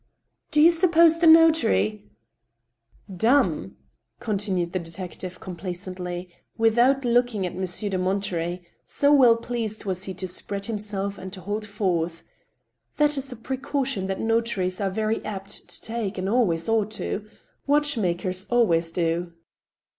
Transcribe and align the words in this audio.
65" 0.51 0.51
Do 0.53 0.61
you 0.63 0.71
suppose 0.71 1.19
the 1.19 1.27
notary 1.27 2.09
—?'* 2.79 3.07
*'Dafne/" 3.07 3.73
continued 4.19 4.71
the 4.73 4.79
detective 4.79 5.39
complaisantly, 5.39 6.27
without 6.57 7.05
look 7.05 7.27
ingr 7.27 7.45
at 7.45 7.55
Monsieur 7.55 7.87
de 7.87 7.99
Monterey, 7.99 8.65
so 8.87 9.13
well 9.13 9.35
pleased 9.35 9.85
was 9.85 10.05
he 10.05 10.15
to 10.15 10.27
spread 10.27 10.65
himself 10.65 11.19
and 11.19 11.31
to 11.33 11.41
hold 11.41 11.67
forth," 11.67 12.23
that 12.97 13.15
is 13.15 13.31
a 13.31 13.35
precaution 13.35 14.07
that 14.07 14.19
notaries 14.19 14.81
are 14.81 14.89
very 14.89 15.23
apt 15.23 15.67
to 15.69 15.79
take 15.79 16.17
and 16.17 16.27
always 16.27 16.67
ought 16.67 16.89
to. 16.89 17.23
Watch«makers 17.67 18.47
always' 18.49 18.89
do." 18.89 19.33